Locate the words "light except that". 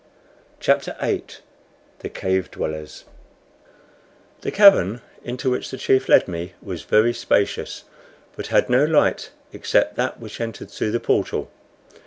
8.83-10.19